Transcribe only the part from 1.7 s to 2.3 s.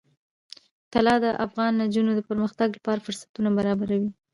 نجونو د